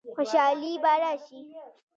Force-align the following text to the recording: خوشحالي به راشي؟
خوشحالي 0.15 0.73
به 0.83 0.93
راشي؟ 1.01 1.39